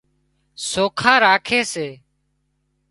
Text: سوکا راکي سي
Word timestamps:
سوکا 0.69 1.13
راکي 1.23 1.59
سي 1.71 1.87